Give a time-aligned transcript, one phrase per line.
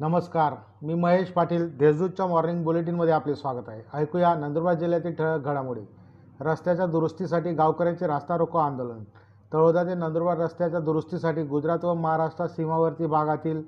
[0.00, 3.82] नमस्कार मी महेश पाटील देशदूतच्या मॉर्निंग बुलेटिनमध्ये आपले स्वागत आहे.
[3.94, 5.80] ऐकूया नंदुरबार जिल्ह्यातील ठळक घडामोडी.
[6.40, 9.02] रस्त्याच्या दुरुस्तीसाठी गावकऱ्यांचे रास्ता रोको आंदोलन.
[9.52, 13.62] तळोदा ते नंदुरबार रस्त्याच्या दुरुस्तीसाठी गुजरात व महाराष्ट्र सीमावर्ती भागातील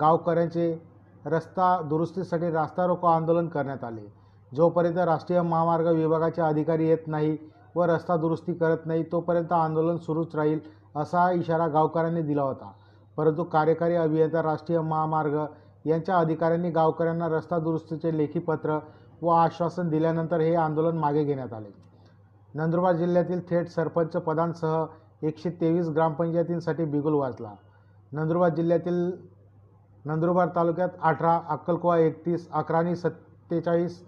[0.00, 0.82] गावकऱ्यांचे
[1.26, 4.12] रस्ता दुरुस्तीसाठी रास्ता रोको आंदोलन करण्यात आले.
[4.56, 7.36] जोपर्यंत राष्ट्रीय महामार्ग विभागाचे अधिकारी येत नाही
[7.76, 10.60] व रस्ता दुरुस्ती करत नाही तोपर्यंत आंदोलन सुरूच राहील
[10.96, 12.70] असा इशारा गावकऱ्यांनी दिला होता.
[13.16, 15.38] परंतु कार्यकारी अभियंता राष्ट्रीय महामार्ग
[15.84, 18.78] यांच्या अधिकाऱ्यांनी गावकऱ्यांना रस्ता दुरुस्तीचे लेखी पत्र
[19.22, 21.72] व आश्वासन दिल्यानंतर हे आंदोलन मागे घेण्यात आले.
[22.54, 24.84] नंदुरबार जिल्ह्यातील थेट सरपंच पदांसह
[25.22, 27.54] एकशे तेवीस ग्रामपंचायतींसाठी बिगुल वाजला.
[28.12, 29.10] नंदुरबार जिल्ह्यातील
[30.04, 34.00] नंदुरबार तालुक्यात अठरा अक्कलकोवा एकतीस अकराणी सत्तेचाळीस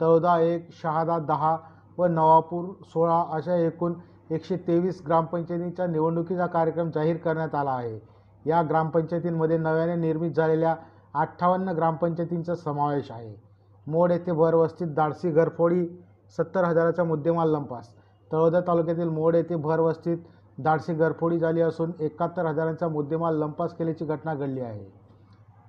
[0.00, 1.56] तळोदा एक शहादा दहा
[1.98, 3.94] व नवापूर सोळा अशा एकूण
[4.30, 7.98] एकशे तेवीस ग्रामपंचायतींच्या निवडणुकीचा कार्यक्रम जाहीर करण्यात आला आहे.
[8.46, 10.74] या ग्रामपंचायतींमध्ये नव्याने निर्मित झालेल्या
[11.14, 13.34] अठ्ठावन्न ग्रामपंचायतींचा समावेश आहे.
[13.86, 15.86] मोड येथे भरवस्तीत धाडसी घरफोडी
[16.38, 17.88] सत्तर हजाराचा मुद्देमाल लंपास.
[18.30, 20.18] तळोदा तालुक्यातील मोड येथे भरवस्तीत
[20.58, 24.84] धाडसी घरफोडी झाली असून एकाहत्तर हजारांचा मुद्देमाल लंपास केल्याची घटना घडली आहे.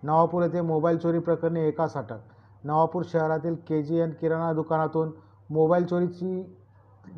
[0.04, 2.20] नवापूर येथे मोबाईल चोरी प्रकरणी एकाच अटक
[2.64, 5.12] नवापूर शहरातील के जी एन किराणा दुकानातून
[5.50, 6.42] मोबाईल चोरीची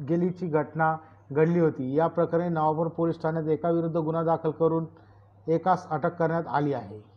[0.10, 0.96] गेलीची घटना
[1.32, 1.94] घडली होती.
[1.96, 4.86] या प्रकरणी नवापूर पोलीस ठाण्यात एकाविरुद्ध गुन्हा दाखल करून
[5.48, 7.13] एकास अटक करण्यात आली आहे.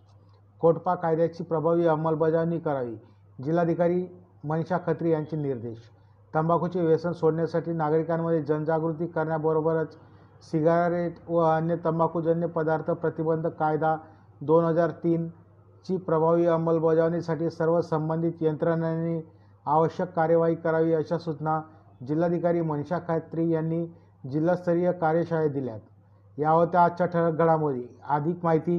[0.61, 2.97] कोटपा कायद्याची प्रभावी अंमलबजावणी करावी.
[3.39, 4.07] जिल्हाधिकारी
[4.45, 5.79] मनीषा खत्री यांचे निर्देश.
[6.35, 9.97] तंबाखूचे व्यसन सोडण्यासाठी नागरिकांमध्ये जनजागृती करण्याबरोबरच
[10.43, 13.97] सिगारेट व अन्य तंबाखूजन्य पदार्थ प्रतिबंध कायदा
[14.41, 19.21] दोन हजार तीनची प्रभावी अंमलबजावणीसाठी सर्व संबंधित यंत्रणांनी
[19.67, 21.61] आवश्यक कार्यवाही करावी अशा सूचना
[22.07, 23.87] जिल्हाधिकारी मनीषा खत्री यांनी
[24.31, 25.81] जिल्हास्तरीय कार्यशाळेत दिल्यात.
[26.39, 27.83] या होत्या आजच्या ठळक घडामोडी.
[28.09, 28.79] अधिक माहिती